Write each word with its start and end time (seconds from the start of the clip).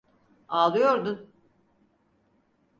Ağlıyordun. 0.47 1.31